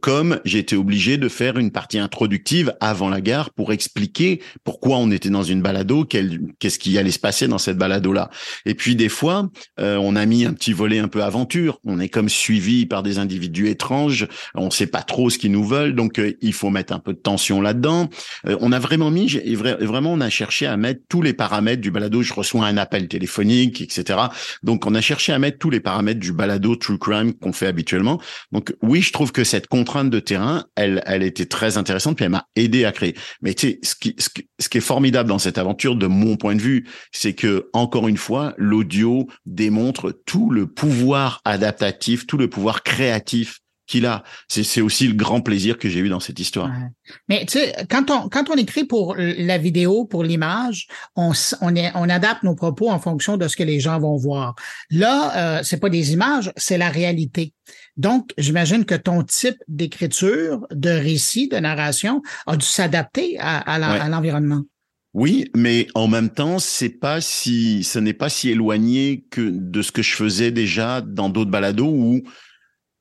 comme 0.03 0.41
j'ai 0.45 0.59
été 0.59 0.77
obligé 0.77 1.17
de 1.17 1.29
faire 1.29 1.57
une 1.57 1.71
partie 1.71 1.99
introductive 1.99 2.75
avant 2.81 3.09
la 3.09 3.21
gare 3.21 3.51
pour 3.51 3.73
expliquer 3.73 4.43
pourquoi 4.65 4.99
on 4.99 5.11
était 5.13 5.31
dans 5.31 5.45
une 5.45 5.63
balado, 5.63 6.05
qu'est-ce 6.05 6.79
qui 6.79 6.99
allait 6.99 7.13
se 7.13 7.21
passer 7.21 7.47
dans 7.47 7.59
cette 7.59 7.79
balado-là. 7.79 8.29
Et 8.67 8.75
puis 8.75 8.97
des 8.97 9.09
fois, 9.09 9.49
euh, 9.81 9.97
on 9.97 10.17
a 10.17 10.27
mis 10.27 10.45
un 10.45 10.53
petit 10.55 10.73
volet 10.73 10.99
un 10.99 11.07
peu 11.07 11.23
aventure. 11.23 11.79
On 11.85 12.01
est 12.01 12.09
comme 12.09 12.29
suivi 12.29 12.85
par 12.85 13.05
des 13.05 13.19
individus 13.19 13.69
étranges. 13.69 14.27
On 14.57 14.71
sait 14.71 14.89
pas 14.89 15.03
trop 15.03 15.31
ce 15.31 15.39
qu'ils 15.39 15.53
nous 15.53 15.65
veulent, 15.65 15.95
donc 15.95 16.19
euh, 16.19 16.33
il 16.43 16.53
faut 16.53 16.71
mettre 16.71 16.93
un 16.93 16.99
peu 16.99 17.13
de 17.13 17.19
tension 17.19 17.61
là-dedans. 17.61 18.11
Euh, 18.49 18.57
on 18.61 18.73
a 18.73 18.81
vraiment 18.81 19.13
mis, 19.13 19.29
vraiment, 19.55 20.13
on 20.13 20.21
a 20.21 20.31
cherché 20.31 20.67
à 20.67 20.77
mettre 20.77 21.03
tous 21.09 21.23
les 21.23 21.33
paramètres 21.33 21.81
du 21.81 21.93
balado. 21.93 22.23
Je 22.23 22.35
reçois 22.35 22.67
un 22.67 22.77
appel 22.77 23.07
téléphonique, 23.07 23.81
etc. 23.81 24.19
Donc 24.65 24.85
on 24.85 24.97
a 24.97 25.01
cherché 25.01 25.33
à 25.33 25.39
mettre 25.39 25.59
tous 25.59 25.71
les 25.71 25.81
paramètres 25.81 26.21
du 26.21 26.33
balado 26.33 26.75
True 26.75 26.99
Crime 26.99 27.35
qu'on 27.35 27.53
fait 27.53 27.69
habituellement. 27.69 28.21
Donc 28.51 28.75
oui, 28.83 29.01
je 29.01 29.13
trouve 29.13 29.31
que 29.31 29.45
cette 29.45 29.69
de 30.05 30.21
terrain, 30.21 30.65
elle, 30.77 31.03
elle 31.07 31.23
était 31.23 31.47
très 31.47 31.77
intéressante, 31.77 32.17
puis 32.17 32.25
elle 32.25 32.31
m'a 32.31 32.47
aidé 32.57 32.85
à 32.85 32.93
créer. 32.93 33.15
Mais 33.41 33.55
tu 33.55 33.69
sais, 33.69 33.79
ce 33.83 33.95
qui, 33.95 34.17
ce 34.19 34.69
qui, 34.69 34.79
est 34.79 34.83
formidable 34.83 35.29
dans 35.29 35.39
cette 35.39 35.59
aventure, 35.59 35.97
de 35.97 36.07
mon 36.07 36.37
point 36.37 36.55
de 36.55 36.61
vue, 36.61 36.89
c'est 37.13 37.35
que 37.35 37.69
encore 37.73 38.09
une 38.09 38.17
fois, 38.17 38.55
l'audio 38.57 39.29
démontre 39.47 40.13
tout 40.27 40.51
le 40.51 40.67
pouvoir 40.67 41.41
adaptatif, 41.45 42.27
tout 42.27 42.39
le 42.39 42.49
pouvoir 42.49 42.83
créatif 42.83 43.62
qu'il 43.93 44.07
a. 44.07 44.25
C'est 44.49 44.81
aussi 44.81 45.07
le 45.07 45.15
grand 45.15 45.43
plaisir 45.43 45.79
que 45.79 45.89
j'ai 45.89 46.01
eu 46.01 46.09
dans 46.09 46.21
cette 46.21 46.41
histoire. 46.41 46.71
Mais 47.29 47.45
tu 47.45 47.59
sais, 47.59 47.75
quand 47.91 48.11
on, 48.11 48.29
quand 48.29 48.49
on 48.51 48.55
écrit 48.55 48.85
pour 48.85 49.15
la 49.17 49.59
vidéo, 49.59 50.07
pour 50.07 50.25
l'image, 50.25 50.89
on, 51.15 51.33
on, 51.61 51.75
on 51.95 52.09
adapte 52.09 52.43
nos 52.43 52.55
propos 52.55 52.91
en 52.91 52.99
fonction 52.99 53.37
de 53.37 53.47
ce 53.49 53.57
que 53.57 53.63
les 53.63 53.81
gens 53.81 54.01
vont 54.01 54.17
voir. 54.17 54.55
Là, 54.91 55.59
euh, 55.59 55.61
c'est 55.63 55.79
pas 55.79 55.91
des 55.91 56.13
images, 56.13 56.51
c'est 56.57 56.79
la 56.79 56.89
réalité. 56.89 57.53
Donc, 57.97 58.33
j'imagine 58.39 58.85
que 58.87 58.95
ton 58.95 59.23
type 59.23 59.59
d'écriture, 59.69 60.67
de 60.71 60.91
récit, 60.91 61.49
de 61.49 61.59
narration 61.59 62.23
a 62.47 62.57
dû 62.57 62.67
s'adapter 62.67 63.37
à, 63.39 63.59
à 63.59 64.09
l'environnement. 64.09 64.63
Oui, 65.15 65.51
mais 65.55 65.89
en 65.95 66.09
même 66.09 66.31
temps, 66.31 66.59
c'est 66.59 66.89
pas 66.89 67.21
si, 67.21 67.85
ce 67.85 67.99
n'est 67.99 68.15
pas 68.15 68.31
si 68.31 68.49
éloigné 68.49 69.27
que 69.31 69.51
de 69.53 69.83
ce 69.83 69.93
que 69.93 70.01
je 70.01 70.15
faisais 70.15 70.51
déjà 70.51 71.03
dans 71.03 71.29
d'autres 71.29 71.51
balados 71.51 71.93
où 71.93 72.23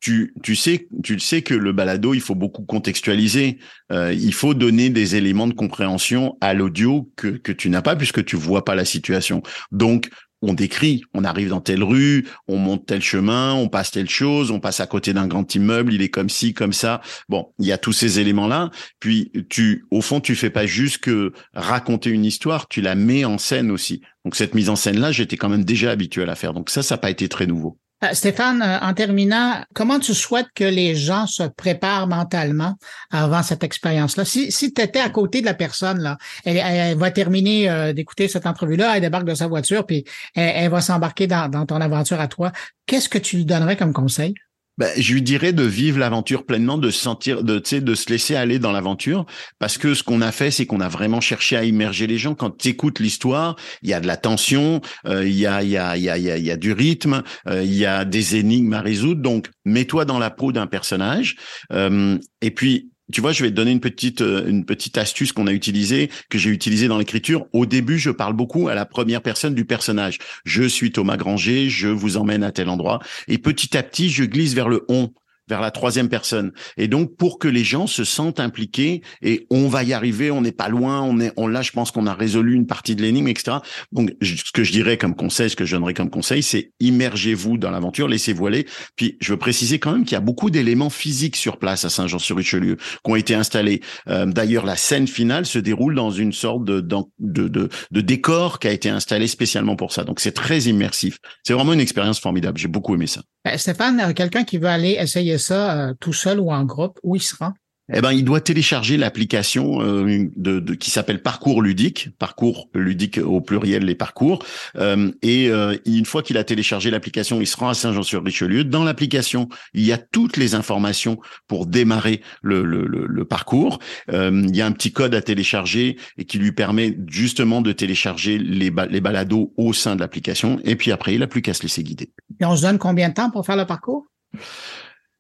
tu, 0.02 0.34
tu 0.42 0.56
sais, 0.56 0.88
tu 1.04 1.20
sais 1.20 1.44
que 1.44 1.54
le 1.54 1.72
balado, 1.72 2.14
il 2.14 2.22
faut 2.22 2.36
beaucoup 2.36 2.64
contextualiser. 2.64 3.60
Euh, 3.92 4.14
il 4.14 4.34
faut 4.34 4.54
donner 4.54 4.90
des 4.90 5.16
éléments 5.16 5.48
de 5.48 5.54
compréhension 5.54 6.38
à 6.42 6.54
l'audio 6.54 7.10
que, 7.16 7.28
que 7.28 7.52
tu 7.52 7.70
n'as 7.70 7.84
pas 7.84 7.96
puisque 7.96 8.26
tu 8.26 8.36
vois 8.36 8.66
pas 8.66 8.76
la 8.76 8.84
situation. 8.84 9.44
Donc, 9.72 10.10
on 10.42 10.54
décrit, 10.54 11.04
on 11.14 11.24
arrive 11.24 11.50
dans 11.50 11.62
telle 11.62 11.84
rue, 11.84 12.28
on 12.48 12.58
monte 12.58 12.88
tel 12.88 13.02
chemin, 13.02 13.54
on 13.54 13.70
passe 13.70 13.92
telle 13.92 14.10
chose, 14.10 14.50
on 14.50 14.60
passe 14.60 14.80
à 14.80 14.88
côté 14.88 15.14
d'un 15.14 15.28
grand 15.28 15.54
immeuble, 15.54 15.94
il 15.94 16.02
est 16.02 16.10
comme 16.10 16.30
ci, 16.30 16.56
comme 16.56 16.74
ça. 16.74 17.02
Bon, 17.30 17.54
il 17.60 17.68
y 17.68 17.72
a 17.72 17.78
tous 17.78 17.94
ces 17.94 18.20
éléments-là. 18.20 18.72
Puis 19.00 19.32
tu, 19.50 19.86
au 19.92 20.02
fond, 20.02 20.20
tu 20.20 20.36
fais 20.36 20.50
pas 20.50 20.66
juste 20.66 20.98
que 20.98 21.32
raconter 21.54 22.10
une 22.10 22.26
histoire, 22.26 22.68
tu 22.68 22.82
la 22.82 22.96
mets 22.96 23.24
en 23.24 23.38
scène 23.38 23.70
aussi. 23.70 24.02
Donc 24.26 24.36
cette 24.36 24.56
mise 24.56 24.70
en 24.70 24.76
scène-là, 24.76 25.12
j'étais 25.12 25.38
quand 25.38 25.50
même 25.50 25.64
déjà 25.64 25.92
habitué 25.92 26.24
à 26.24 26.26
la 26.26 26.36
faire. 26.36 26.54
Donc 26.54 26.72
ça, 26.72 26.82
ça 26.82 26.96
n'a 26.96 27.00
pas 27.00 27.12
été 27.12 27.30
très 27.30 27.46
nouveau. 27.46 27.78
Euh, 28.04 28.14
Stéphane, 28.14 28.62
euh, 28.62 28.80
en 28.80 28.94
terminant, 28.94 29.64
comment 29.74 30.00
tu 30.00 30.14
souhaites 30.14 30.48
que 30.56 30.64
les 30.64 30.96
gens 30.96 31.28
se 31.28 31.44
préparent 31.44 32.08
mentalement 32.08 32.76
avant 33.12 33.44
cette 33.44 33.64
expérience-là? 33.64 34.26
Si, 34.26 34.52
si 34.52 34.74
tu 34.74 34.82
étais 34.82 35.00
à 35.00 35.10
côté 35.10 35.42
de 35.42 35.46
la 35.46 35.54
personne, 35.54 36.00
là, 36.00 36.18
elle, 36.44 36.98
va 36.98 37.12
terminer 37.12 37.70
euh, 37.70 37.94
d'écouter 37.94 38.28
cette 38.28 38.48
entrevue-là, 38.48 38.96
elle 38.96 39.02
débarque 39.02 39.26
de 39.26 39.36
sa 39.36 39.48
voiture, 39.48 39.86
puis 39.86 40.04
elle, 40.34 40.72
va 40.72 40.82
s'embarquer 40.82 41.28
dans, 41.28 41.50
dans 41.50 41.66
ton 41.66 41.80
aventure 41.80 42.20
à 42.20 42.28
toi. 42.28 42.52
Qu'est-ce 42.88 43.10
que 43.10 43.20
tu 43.20 43.38
lui 43.38 43.46
donnerais 43.46 43.78
comme 43.78 43.94
conseil? 43.94 44.34
Ben, 44.78 44.90
je 44.98 45.14
lui 45.14 45.22
dirais 45.22 45.54
de 45.54 45.64
vivre 45.64 46.00
l'aventure 46.00 46.46
pleinement, 46.46 46.78
de 46.78 46.90
se 46.90 47.00
sentir, 47.00 47.44
de, 47.44 47.60
de 47.60 47.96
se 47.96 48.10
laisser 48.10 48.36
aller 48.36 48.58
dans 48.58 48.72
l'aventure, 48.72 49.26
parce 49.60 49.78
que 49.78 49.94
ce 49.94 50.02
qu'on 50.02 50.22
a 50.22 50.32
fait, 50.32 50.50
c'est 50.50 50.66
qu'on 50.66 50.80
a 50.80 50.88
vraiment 50.88 51.22
cherché 51.22 51.56
à 51.56 51.64
immerger 51.64 52.08
les 52.08 52.18
gens. 52.18 52.36
Quand 52.36 52.58
tu 52.58 52.70
écoutes 52.70 53.00
l'histoire, 53.00 53.58
il 53.84 53.90
y 53.90 53.94
a 53.94 54.00
de 54.00 54.08
la 54.08 54.18
tension, 54.18 54.82
il 55.06 55.32
y, 55.32 55.46
a, 55.46 55.62
y, 55.62 55.78
a, 55.78 55.98
y, 55.98 56.10
a, 56.10 56.18
y 56.18 56.52
a 56.52 56.58
du 56.58 56.72
rythme, 56.72 57.22
il 57.48 57.74
y 57.74 57.86
a 57.86 58.06
des 58.06 58.38
énigmes 58.38 58.74
à 58.74 58.82
résoudre. 58.82 59.22
Donc, 59.22 59.50
mets-toi 59.66 60.06
dans 60.06 60.20
la 60.20 60.30
peau 60.30 60.52
d'un 60.52 60.68
personnage, 60.68 61.36
et 61.72 62.52
puis 62.52 62.91
tu 63.12 63.22
vois, 63.22 63.32
je 63.32 63.44
vais 63.44 63.50
te 63.50 63.56
donner 63.56 63.72
une 63.72 63.80
petite 63.80 64.22
euh, 64.22 64.48
une 64.48 64.66
petite 64.66 64.98
astuce 64.98 65.32
qu'on 65.32 65.48
a 65.48 65.52
utilisée, 65.52 66.10
que 66.30 66.38
j'ai 66.38 66.50
utilisée 66.50 66.88
dans 66.88 66.98
l'écriture. 66.98 67.46
Au 67.54 67.66
début, 67.66 68.00
je 68.00 68.10
parle 68.10 68.34
beaucoup 68.34 68.68
à 68.68 68.76
la 68.76 68.86
première 68.86 69.22
personne 69.22 69.54
du 69.54 69.66
personnage. 69.66 70.20
Je 70.46 70.64
suis 70.64 70.92
Thomas 70.92 71.18
Granger, 71.18 71.70
je 71.70 71.88
vous 71.88 72.18
emmène 72.18 72.44
à 72.44 72.52
tel 72.52 72.70
endroit. 72.70 73.00
Et 73.28 73.38
petit 73.38 73.78
à 73.78 73.84
petit, 73.84 74.10
je 74.10 74.24
glisse 74.24 74.54
vers 74.54 74.70
le 74.70 74.86
on 74.90 75.12
vers 75.52 75.60
la 75.60 75.72
troisième 75.72 76.08
personne. 76.08 76.54
Et 76.78 76.88
donc, 76.88 77.18
pour 77.18 77.38
que 77.38 77.50
les 77.50 77.66
gens 77.66 77.86
se 77.86 78.06
sentent 78.06 78.40
impliqués 78.40 79.02
et 79.22 79.48
on 79.50 79.68
va 79.68 79.84
y 79.84 79.92
arriver, 79.92 80.32
on 80.32 80.40
n'est 80.40 80.54
pas 80.54 80.70
loin, 80.70 81.02
on 81.02 81.20
est, 81.20 81.34
on 81.36 81.46
là, 81.46 81.62
je 81.62 81.72
pense 81.72 81.92
qu'on 81.92 82.08
a 82.08 82.14
résolu 82.14 82.56
une 82.56 82.66
partie 82.66 82.96
de 82.96 83.02
l'énigme, 83.02 83.28
etc. 83.28 83.58
Donc, 83.92 84.14
ce 84.22 84.54
que 84.54 84.64
je 84.64 84.72
dirais 84.72 84.98
comme 84.98 85.14
conseil, 85.14 85.50
ce 85.50 85.58
que 85.58 85.66
je 85.66 85.76
donnerais 85.76 85.94
comme 85.94 86.10
conseil, 86.10 86.42
c'est 86.42 86.72
immergez-vous 86.80 87.58
dans 87.58 87.70
l'aventure, 87.70 88.08
laissez-vous 88.08 88.48
aller. 88.48 88.66
Puis, 88.96 89.18
je 89.20 89.34
veux 89.34 89.40
préciser 89.40 89.78
quand 89.78 89.92
même 89.92 90.06
qu'il 90.06 90.14
y 90.14 90.16
a 90.16 90.22
beaucoup 90.22 90.50
d'éléments 90.50 90.90
physiques 90.90 91.36
sur 91.36 91.58
place 91.58 91.84
à 91.84 91.90
Saint-Jean-sur-Richelieu 91.90 92.78
qui 92.78 93.12
ont 93.12 93.18
été 93.18 93.36
installés. 93.36 93.82
Euh, 94.08 94.26
d'ailleurs, 94.26 94.66
la 94.66 94.78
scène 94.78 95.08
finale 95.08 95.46
se 95.46 95.60
déroule 95.60 95.96
dans 95.96 96.12
une 96.12 96.32
sorte 96.32 96.64
de, 96.64 96.80
de, 96.80 97.70
de, 97.92 98.02
décor 98.02 98.60
qui 98.60 98.70
a 98.70 98.72
été 98.72 98.90
installé 98.90 99.28
spécialement 99.28 99.76
pour 99.76 99.92
ça. 99.92 100.06
Donc, 100.06 100.22
c'est 100.22 100.32
très 100.32 100.62
immersif. 100.62 101.18
C'est 101.44 101.54
vraiment 101.54 101.74
une 101.74 101.82
expérience 101.82 102.22
formidable. 102.22 102.58
J'ai 102.58 102.70
beaucoup 102.70 102.96
aimé 102.96 103.08
ça. 103.08 103.22
Ben, 103.44 103.58
Stéphane, 103.58 104.00
euh, 104.00 104.14
quelqu'un 104.14 104.44
qui 104.44 104.60
veut 104.60 104.68
aller 104.68 104.98
essayer 105.00 105.38
ça 105.42 105.90
euh, 105.90 105.94
tout 106.00 106.14
seul 106.14 106.40
ou 106.40 106.52
en 106.52 106.64
groupe, 106.64 106.98
où 107.04 107.16
il 107.16 107.22
sera? 107.22 107.54
eh 107.94 108.02
ben, 108.02 108.12
il 108.12 108.24
doit 108.24 108.42
télécharger 108.42 108.98
l'application 108.98 109.82
euh, 109.82 110.30
de, 110.36 110.60
de, 110.60 110.74
qui 110.74 110.92
s'appelle 110.92 111.22
Parcours 111.22 111.62
ludique, 111.62 112.10
Parcours 112.18 112.70
ludique 112.74 113.18
au 113.18 113.42
pluriel 113.42 113.84
les 113.84 113.96
parcours. 113.96 114.44
Euh, 114.78 115.12
et 115.22 115.50
euh, 115.50 115.76
une 115.86 116.06
fois 116.06 116.24
qu'il 116.24 116.38
a 116.38 116.44
téléchargé 116.44 116.90
l'application, 116.90 117.42
il 117.42 117.48
se 117.48 117.58
rend 117.58 117.70
à 117.70 117.74
Saint-Jean-sur-Richelieu. 117.74 118.64
Dans 118.64 118.84
l'application, 118.84 119.50
il 119.74 119.84
y 119.84 119.92
a 119.92 119.98
toutes 119.98 120.38
les 120.38 120.56
informations 120.56 121.20
pour 121.48 121.66
démarrer 121.66 122.22
le, 122.42 122.64
le, 122.64 122.86
le, 122.86 123.26
parcours. 123.26 123.80
il 124.12 124.56
y 124.56 124.62
a 124.62 124.66
un 124.66 124.72
petit 124.72 124.92
code 124.92 125.14
à 125.16 125.22
télécharger 125.22 125.98
et 126.18 126.26
qui 126.26 126.38
lui 126.38 126.52
permet 126.52 126.98
justement 127.08 127.62
de 127.62 127.72
télécharger 127.72 128.38
les, 128.38 128.72
les 128.90 129.02
balados 129.02 129.54
au 129.58 129.74
sein 129.74 129.96
de 129.96 130.02
l'application. 130.02 130.60
Et 130.64 130.76
puis 130.76 130.92
après, 130.92 131.14
il 131.14 131.20
n'a 131.20 131.28
plus 131.28 131.42
qu'à 131.42 131.54
se 131.54 131.62
laisser 131.62 131.84
guider. 131.84 132.12
Et 132.40 132.46
on 132.46 132.56
se 132.56 132.64
donne 132.64 132.78
combien 132.78 133.10
de 133.10 133.14
temps 133.14 133.30
pour 133.30 133.46
faire 133.46 133.58
le 133.58 133.66
parcours? 133.66 134.08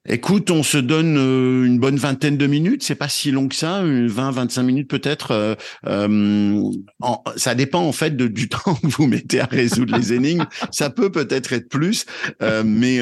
Écoute, 0.09 0.49
on 0.49 0.63
se 0.63 0.79
donne 0.79 1.15
euh, 1.15 1.63
une 1.63 1.77
bonne 1.77 1.97
vingtaine 1.97 2.35
de 2.35 2.47
minutes, 2.47 2.81
c'est 2.81 2.95
pas 2.95 3.07
si 3.07 3.29
long 3.29 3.47
que 3.47 3.53
ça, 3.53 3.83
20-25 3.83 4.63
minutes 4.63 4.89
peut-être. 4.89 5.29
Euh, 5.29 5.53
euh 5.85 6.63
ça 7.35 7.53
dépend 7.53 7.81
en 7.81 7.91
fait 7.91 8.17
du 8.17 8.49
temps 8.49 8.73
que 8.75 8.87
vous 8.87 9.05
mettez 9.05 9.41
à 9.41 9.45
résoudre 9.45 9.95
les 9.95 10.13
énigmes. 10.13 10.45
Ça 10.71 10.89
peut 10.89 11.11
peut-être 11.11 11.53
être 11.53 11.69
plus, 11.69 12.05
mais 12.41 12.99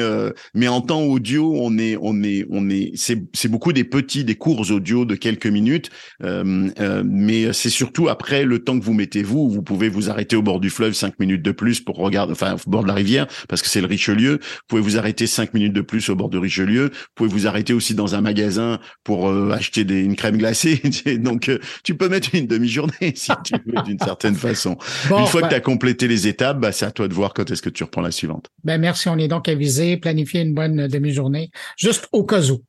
mais 0.54 0.68
en 0.68 0.80
temps 0.80 1.02
audio, 1.02 1.54
on 1.56 1.78
est 1.78 1.96
on 2.00 2.22
est 2.22 2.46
on 2.50 2.68
est 2.68 2.92
c'est 2.94 3.22
c'est 3.32 3.48
beaucoup 3.48 3.72
des 3.72 3.84
petits 3.84 4.24
des 4.24 4.34
courts 4.34 4.70
audio 4.70 5.04
de 5.04 5.14
quelques 5.14 5.46
minutes, 5.46 5.90
mais 6.22 7.52
c'est 7.52 7.70
surtout 7.70 8.08
après 8.08 8.44
le 8.44 8.58
temps 8.58 8.78
que 8.78 8.84
vous 8.84 8.94
mettez 8.94 9.22
vous, 9.22 9.48
vous 9.48 9.62
pouvez 9.62 9.88
vous 9.88 10.10
arrêter 10.10 10.36
au 10.36 10.42
bord 10.42 10.60
du 10.60 10.70
fleuve 10.70 10.92
cinq 10.92 11.18
minutes 11.18 11.42
de 11.42 11.52
plus 11.52 11.80
pour 11.80 11.96
regarder, 11.96 12.32
enfin 12.32 12.56
au 12.66 12.70
bord 12.70 12.82
de 12.82 12.88
la 12.88 12.94
rivière 12.94 13.26
parce 13.48 13.62
que 13.62 13.68
c'est 13.68 13.80
le 13.80 13.86
Richelieu. 13.86 14.38
Vous 14.42 14.60
pouvez 14.68 14.82
vous 14.82 14.98
arrêter 14.98 15.26
cinq 15.26 15.54
minutes 15.54 15.72
de 15.72 15.82
plus 15.82 16.08
au 16.08 16.16
bord 16.16 16.28
de 16.28 16.38
Richelieu 16.38 16.89
vous 16.90 17.12
pouvez 17.14 17.30
vous 17.30 17.46
arrêter 17.46 17.72
aussi 17.72 17.94
dans 17.94 18.14
un 18.14 18.20
magasin 18.20 18.78
pour 19.04 19.28
euh, 19.28 19.50
acheter 19.50 19.84
des, 19.84 20.00
une 20.00 20.16
crème 20.16 20.38
glacée. 20.38 20.80
Donc, 21.18 21.48
euh, 21.48 21.58
tu 21.84 21.94
peux 21.94 22.08
mettre 22.08 22.34
une 22.34 22.46
demi-journée 22.46 22.90
si 23.14 23.32
tu 23.44 23.54
veux, 23.66 23.82
d'une 23.84 23.98
certaine 23.98 24.34
façon. 24.34 24.76
une 25.10 25.26
fois 25.26 25.42
que 25.42 25.48
tu 25.48 25.54
as 25.54 25.60
complété 25.60 26.08
les 26.08 26.28
étapes, 26.28 26.60
bah, 26.60 26.72
c'est 26.72 26.86
à 26.86 26.90
toi 26.90 27.08
de 27.08 27.14
voir 27.14 27.34
quand 27.34 27.50
est-ce 27.50 27.62
que 27.62 27.70
tu 27.70 27.84
reprends 27.84 28.02
la 28.02 28.10
suivante. 28.10 28.48
Ben 28.64 28.80
merci, 28.80 29.08
on 29.08 29.18
est 29.18 29.28
donc 29.28 29.48
avisé, 29.48 29.96
planifier 29.96 30.40
une 30.40 30.54
bonne 30.54 30.88
demi-journée, 30.88 31.50
juste 31.76 32.08
au 32.12 32.24
cas 32.24 32.42
où. 32.50 32.62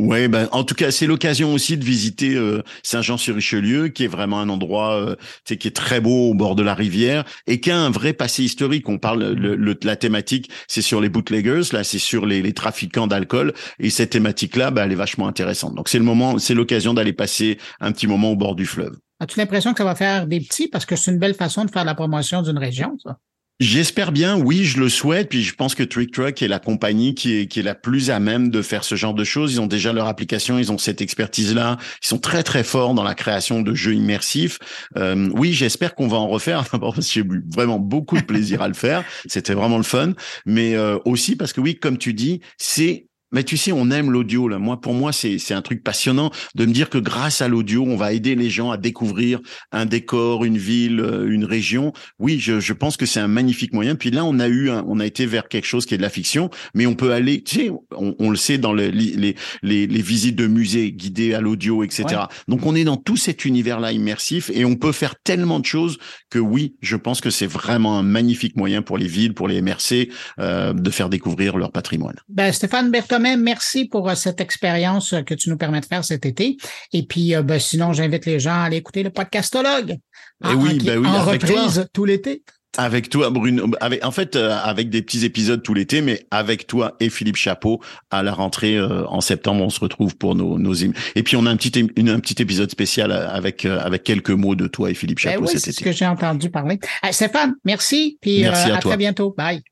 Ouais, 0.00 0.28
ben 0.28 0.48
en 0.52 0.64
tout 0.64 0.74
cas, 0.74 0.90
c'est 0.90 1.06
l'occasion 1.06 1.52
aussi 1.52 1.76
de 1.76 1.84
visiter 1.84 2.34
euh, 2.34 2.62
Saint-Jean-sur-Richelieu, 2.82 3.88
qui 3.88 4.04
est 4.04 4.08
vraiment 4.08 4.40
un 4.40 4.48
endroit 4.48 4.94
euh, 4.94 5.14
qui 5.44 5.68
est 5.68 5.76
très 5.76 6.00
beau 6.00 6.30
au 6.30 6.34
bord 6.34 6.54
de 6.56 6.62
la 6.62 6.74
rivière 6.74 7.26
et 7.46 7.60
qui 7.60 7.70
a 7.70 7.78
un 7.78 7.90
vrai 7.90 8.14
passé 8.14 8.42
historique. 8.42 8.88
On 8.88 8.96
parle 8.96 9.32
le, 9.34 9.78
la 9.82 9.96
thématique, 9.96 10.50
c'est 10.68 10.80
sur 10.80 11.02
les 11.02 11.10
bootleggers, 11.10 11.72
là, 11.72 11.84
c'est 11.84 11.98
sur 11.98 12.24
les, 12.24 12.40
les 12.40 12.54
trafiquants 12.54 13.06
d'alcool 13.06 13.52
et 13.78 13.90
cette 13.90 14.08
thématique-là, 14.08 14.70
ben, 14.70 14.84
elle 14.84 14.92
est 14.92 14.94
vachement 14.94 15.28
intéressante. 15.28 15.74
Donc 15.74 15.90
c'est 15.90 15.98
le 15.98 16.04
moment, 16.04 16.38
c'est 16.38 16.54
l'occasion 16.54 16.94
d'aller 16.94 17.12
passer 17.12 17.58
un 17.80 17.92
petit 17.92 18.06
moment 18.06 18.30
au 18.32 18.36
bord 18.36 18.54
du 18.54 18.64
fleuve. 18.64 18.96
As-tu 19.20 19.38
l'impression 19.38 19.72
que 19.72 19.78
ça 19.78 19.84
va 19.84 19.94
faire 19.94 20.26
des 20.26 20.40
petits? 20.40 20.68
Parce 20.68 20.86
que 20.86 20.96
c'est 20.96 21.10
une 21.10 21.18
belle 21.18 21.34
façon 21.34 21.66
de 21.66 21.70
faire 21.70 21.84
la 21.84 21.94
promotion 21.94 22.40
d'une 22.40 22.56
région, 22.56 22.96
ça? 23.04 23.18
J'espère 23.60 24.10
bien, 24.10 24.38
oui, 24.38 24.64
je 24.64 24.80
le 24.80 24.88
souhaite. 24.88 25.28
Puis 25.28 25.42
je 25.42 25.54
pense 25.54 25.74
que 25.74 25.82
Trick 25.82 26.12
Truck 26.12 26.40
est 26.40 26.48
la 26.48 26.58
compagnie 26.58 27.14
qui 27.14 27.36
est, 27.36 27.46
qui 27.46 27.60
est 27.60 27.62
la 27.62 27.74
plus 27.74 28.08
à 28.10 28.18
même 28.18 28.48
de 28.48 28.62
faire 28.62 28.84
ce 28.84 28.94
genre 28.94 29.12
de 29.12 29.22
choses. 29.22 29.52
Ils 29.52 29.60
ont 29.60 29.66
déjà 29.66 29.92
leur 29.92 30.06
application, 30.06 30.58
ils 30.58 30.72
ont 30.72 30.78
cette 30.78 31.02
expertise-là. 31.02 31.76
Ils 32.02 32.06
sont 32.06 32.18
très 32.18 32.42
très 32.42 32.64
forts 32.64 32.94
dans 32.94 33.02
la 33.02 33.14
création 33.14 33.60
de 33.60 33.74
jeux 33.74 33.94
immersifs. 33.94 34.58
Euh, 34.96 35.28
oui, 35.34 35.52
j'espère 35.52 35.94
qu'on 35.94 36.08
va 36.08 36.16
en 36.16 36.28
refaire. 36.28 36.64
D'abord 36.72 36.94
parce 36.94 37.06
que 37.08 37.12
j'ai 37.12 37.20
eu 37.20 37.44
vraiment 37.54 37.78
beaucoup 37.78 38.16
de 38.16 38.24
plaisir 38.24 38.62
à 38.62 38.68
le 38.68 38.72
faire. 38.72 39.04
C'était 39.26 39.52
vraiment 39.52 39.76
le 39.76 39.82
fun. 39.82 40.14
Mais 40.46 40.74
euh, 40.74 40.98
aussi 41.04 41.36
parce 41.36 41.52
que 41.52 41.60
oui, 41.60 41.78
comme 41.78 41.98
tu 41.98 42.14
dis, 42.14 42.40
c'est 42.56 43.09
mais 43.32 43.44
tu 43.44 43.56
sais, 43.56 43.72
on 43.72 43.90
aime 43.90 44.10
l'audio 44.10 44.48
là. 44.48 44.58
Moi, 44.58 44.80
pour 44.80 44.94
moi, 44.94 45.12
c'est 45.12 45.38
c'est 45.38 45.54
un 45.54 45.62
truc 45.62 45.82
passionnant 45.82 46.30
de 46.54 46.66
me 46.66 46.72
dire 46.72 46.90
que 46.90 46.98
grâce 46.98 47.42
à 47.42 47.48
l'audio, 47.48 47.84
on 47.86 47.96
va 47.96 48.12
aider 48.12 48.34
les 48.34 48.50
gens 48.50 48.70
à 48.70 48.76
découvrir 48.76 49.40
un 49.72 49.86
décor, 49.86 50.44
une 50.44 50.58
ville, 50.58 51.00
euh, 51.00 51.30
une 51.30 51.44
région. 51.44 51.92
Oui, 52.18 52.38
je, 52.38 52.60
je 52.60 52.72
pense 52.72 52.96
que 52.96 53.06
c'est 53.06 53.20
un 53.20 53.28
magnifique 53.28 53.72
moyen. 53.72 53.94
Puis 53.94 54.10
là, 54.10 54.24
on 54.24 54.38
a 54.38 54.48
eu, 54.48 54.70
un, 54.70 54.84
on 54.88 55.00
a 55.00 55.06
été 55.06 55.26
vers 55.26 55.48
quelque 55.48 55.66
chose 55.66 55.86
qui 55.86 55.94
est 55.94 55.98
de 55.98 56.02
la 56.02 56.10
fiction, 56.10 56.50
mais 56.74 56.86
on 56.86 56.94
peut 56.94 57.12
aller. 57.12 57.42
Tu 57.42 57.56
sais, 57.56 57.70
on, 57.96 58.14
on 58.18 58.30
le 58.30 58.36
sait 58.36 58.58
dans 58.58 58.72
les 58.72 58.90
les, 58.90 59.36
les, 59.62 59.86
les 59.86 60.02
visites 60.02 60.36
de 60.36 60.46
musées 60.46 60.92
guidées 60.92 61.34
à 61.34 61.40
l'audio, 61.40 61.84
etc. 61.84 62.22
Donc, 62.48 62.66
on 62.66 62.74
est 62.74 62.84
dans 62.84 62.96
tout 62.96 63.16
cet 63.16 63.44
univers-là 63.44 63.92
immersif 63.92 64.50
et 64.52 64.64
on 64.64 64.76
peut 64.76 64.92
faire 64.92 65.14
tellement 65.22 65.60
de 65.60 65.66
choses 65.66 65.98
que 66.30 66.38
oui, 66.38 66.76
je 66.80 66.96
pense 66.96 67.20
que 67.20 67.30
c'est 67.30 67.46
vraiment 67.46 67.98
un 67.98 68.02
magnifique 68.02 68.56
moyen 68.56 68.82
pour 68.82 68.98
les 68.98 69.06
villes, 69.06 69.34
pour 69.34 69.48
les 69.48 69.60
MRC, 69.62 70.10
euh, 70.38 70.72
de 70.72 70.90
faire 70.90 71.08
découvrir 71.08 71.56
leur 71.56 71.72
patrimoine. 71.72 72.16
Ben, 72.28 72.52
Stéphane 72.52 72.90
Merci 73.20 73.86
pour 73.86 74.08
euh, 74.08 74.14
cette 74.14 74.40
expérience 74.40 75.12
euh, 75.12 75.22
que 75.22 75.34
tu 75.34 75.50
nous 75.50 75.56
permets 75.56 75.80
de 75.80 75.86
faire 75.86 76.04
cet 76.04 76.26
été. 76.26 76.56
Et 76.92 77.04
puis, 77.04 77.34
euh, 77.34 77.42
ben, 77.42 77.58
sinon, 77.58 77.92
j'invite 77.92 78.26
les 78.26 78.40
gens 78.40 78.52
à 78.52 78.64
aller 78.64 78.78
écouter 78.78 79.02
le 79.02 79.10
podcastologue. 79.10 79.96
Eh 80.44 80.54
oui, 80.54 80.78
ben 80.84 80.98
oui, 80.98 81.06
en 81.06 81.24
reprise 81.24 81.86
tout 81.92 82.04
l'été. 82.04 82.42
Avec 82.78 83.10
toi, 83.10 83.30
Bruno. 83.30 83.68
Avec, 83.80 84.04
en 84.04 84.12
fait, 84.12 84.36
avec 84.36 84.90
des 84.90 85.02
petits 85.02 85.24
épisodes 85.24 85.60
tout 85.60 85.74
l'été, 85.74 86.02
mais 86.02 86.24
avec 86.30 86.68
toi 86.68 86.96
et 87.00 87.10
Philippe 87.10 87.34
Chapeau 87.36 87.80
à 88.12 88.22
la 88.22 88.32
rentrée 88.32 88.80
en 88.80 89.20
septembre, 89.20 89.64
on 89.64 89.70
se 89.70 89.80
retrouve 89.80 90.16
pour 90.16 90.36
nos 90.36 90.56
nos. 90.56 90.74
Et 91.16 91.22
puis 91.24 91.34
on 91.34 91.46
a 91.46 91.50
un 91.50 91.56
petit 91.56 91.80
une, 91.96 92.08
un 92.08 92.20
petit 92.20 92.40
épisode 92.40 92.70
spécial 92.70 93.10
avec 93.10 93.64
avec 93.64 94.04
quelques 94.04 94.30
mots 94.30 94.54
de 94.54 94.68
toi 94.68 94.88
et 94.88 94.94
Philippe 94.94 95.18
ben 95.20 95.32
Chapeau 95.32 95.46
oui, 95.46 95.48
cet 95.48 95.62
C'est 95.62 95.72
ce 95.72 95.80
que 95.80 95.90
j'ai 95.90 96.06
entendu 96.06 96.48
parler. 96.48 96.78
Stéphane, 97.10 97.54
merci. 97.64 98.18
Puis 98.20 98.42
merci 98.42 98.70
à, 98.70 98.76
à 98.76 98.78
très 98.78 98.96
bientôt. 98.96 99.34
Bye. 99.36 99.62